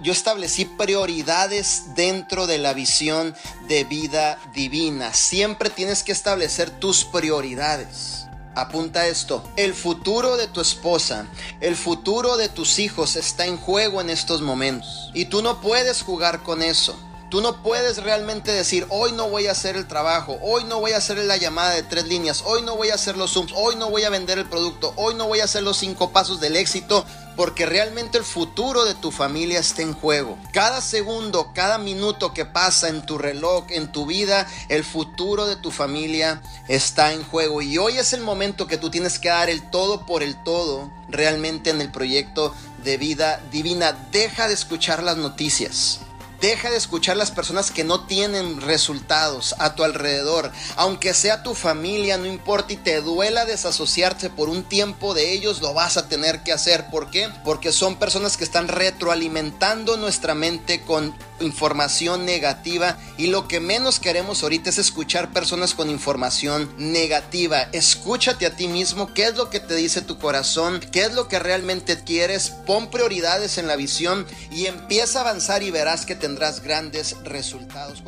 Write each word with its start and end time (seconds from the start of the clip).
yo 0.00 0.12
establecí 0.12 0.64
prioridades 0.64 1.94
dentro 1.94 2.46
de 2.46 2.58
la 2.58 2.72
visión 2.72 3.34
de 3.68 3.84
vida 3.84 4.38
divina. 4.54 5.12
Siempre 5.12 5.70
tienes 5.70 6.02
que 6.02 6.12
establecer 6.12 6.70
tus 6.70 7.04
prioridades. 7.04 8.26
Apunta 8.54 9.06
esto, 9.06 9.44
el 9.56 9.72
futuro 9.72 10.36
de 10.36 10.48
tu 10.48 10.60
esposa, 10.60 11.26
el 11.60 11.76
futuro 11.76 12.36
de 12.36 12.48
tus 12.48 12.80
hijos 12.80 13.14
está 13.14 13.46
en 13.46 13.56
juego 13.56 14.00
en 14.00 14.10
estos 14.10 14.42
momentos. 14.42 15.10
Y 15.14 15.26
tú 15.26 15.42
no 15.42 15.60
puedes 15.60 16.02
jugar 16.02 16.42
con 16.42 16.62
eso. 16.62 16.98
Tú 17.30 17.42
no 17.42 17.62
puedes 17.62 18.02
realmente 18.02 18.50
decir, 18.52 18.86
hoy 18.88 19.12
no 19.12 19.28
voy 19.28 19.48
a 19.48 19.52
hacer 19.52 19.76
el 19.76 19.86
trabajo, 19.86 20.38
hoy 20.40 20.64
no 20.64 20.80
voy 20.80 20.92
a 20.92 20.96
hacer 20.96 21.18
la 21.18 21.36
llamada 21.36 21.74
de 21.74 21.82
tres 21.82 22.06
líneas, 22.06 22.42
hoy 22.46 22.62
no 22.62 22.74
voy 22.74 22.88
a 22.88 22.94
hacer 22.94 23.18
los 23.18 23.32
zooms, 23.32 23.52
hoy 23.54 23.76
no 23.76 23.90
voy 23.90 24.04
a 24.04 24.10
vender 24.10 24.38
el 24.38 24.48
producto, 24.48 24.94
hoy 24.96 25.14
no 25.14 25.26
voy 25.26 25.40
a 25.40 25.44
hacer 25.44 25.62
los 25.62 25.76
cinco 25.76 26.10
pasos 26.10 26.40
del 26.40 26.56
éxito, 26.56 27.04
porque 27.36 27.66
realmente 27.66 28.16
el 28.16 28.24
futuro 28.24 28.86
de 28.86 28.94
tu 28.94 29.10
familia 29.10 29.60
está 29.60 29.82
en 29.82 29.92
juego. 29.92 30.38
Cada 30.54 30.80
segundo, 30.80 31.52
cada 31.52 31.76
minuto 31.76 32.32
que 32.32 32.46
pasa 32.46 32.88
en 32.88 33.04
tu 33.04 33.18
reloj, 33.18 33.66
en 33.68 33.92
tu 33.92 34.06
vida, 34.06 34.46
el 34.70 34.82
futuro 34.82 35.46
de 35.46 35.56
tu 35.56 35.70
familia 35.70 36.40
está 36.66 37.12
en 37.12 37.22
juego. 37.22 37.60
Y 37.60 37.76
hoy 37.76 37.98
es 37.98 38.14
el 38.14 38.22
momento 38.22 38.66
que 38.66 38.78
tú 38.78 38.90
tienes 38.90 39.18
que 39.18 39.28
dar 39.28 39.50
el 39.50 39.68
todo 39.70 40.06
por 40.06 40.22
el 40.22 40.42
todo 40.42 40.90
realmente 41.10 41.68
en 41.68 41.82
el 41.82 41.92
proyecto 41.92 42.54
de 42.82 42.96
vida 42.96 43.40
divina. 43.52 43.92
Deja 44.10 44.48
de 44.48 44.54
escuchar 44.54 45.02
las 45.02 45.18
noticias. 45.18 46.00
Deja 46.40 46.70
de 46.70 46.76
escuchar 46.76 47.16
las 47.16 47.32
personas 47.32 47.72
que 47.72 47.82
no 47.82 48.06
tienen 48.06 48.60
resultados 48.60 49.56
a 49.58 49.74
tu 49.74 49.82
alrededor. 49.82 50.52
Aunque 50.76 51.12
sea 51.12 51.42
tu 51.42 51.54
familia, 51.54 52.16
no 52.16 52.26
importa 52.26 52.74
y 52.74 52.76
te 52.76 53.00
duela 53.00 53.44
desasociarte 53.44 54.30
por 54.30 54.48
un 54.48 54.62
tiempo 54.62 55.14
de 55.14 55.32
ellos, 55.32 55.60
lo 55.60 55.74
vas 55.74 55.96
a 55.96 56.08
tener 56.08 56.44
que 56.44 56.52
hacer. 56.52 56.90
¿Por 56.90 57.10
qué? 57.10 57.28
Porque 57.44 57.72
son 57.72 57.96
personas 57.96 58.36
que 58.36 58.44
están 58.44 58.68
retroalimentando 58.68 59.96
nuestra 59.96 60.36
mente 60.36 60.82
con 60.82 61.12
información 61.40 62.24
negativa 62.24 62.98
y 63.16 63.28
lo 63.28 63.48
que 63.48 63.60
menos 63.60 64.00
queremos 64.00 64.42
ahorita 64.42 64.70
es 64.70 64.78
escuchar 64.78 65.32
personas 65.32 65.74
con 65.74 65.90
información 65.90 66.72
negativa. 66.78 67.68
Escúchate 67.72 68.46
a 68.46 68.56
ti 68.56 68.68
mismo, 68.68 69.12
qué 69.14 69.24
es 69.24 69.36
lo 69.36 69.50
que 69.50 69.60
te 69.60 69.74
dice 69.74 70.02
tu 70.02 70.18
corazón, 70.18 70.80
qué 70.92 71.02
es 71.02 71.14
lo 71.14 71.28
que 71.28 71.38
realmente 71.38 72.02
quieres, 72.04 72.50
pon 72.66 72.90
prioridades 72.90 73.58
en 73.58 73.66
la 73.66 73.76
visión 73.76 74.26
y 74.50 74.66
empieza 74.66 75.18
a 75.18 75.22
avanzar 75.22 75.62
y 75.62 75.70
verás 75.70 76.06
que 76.06 76.14
tendrás 76.14 76.62
grandes 76.62 77.16
resultados. 77.24 78.02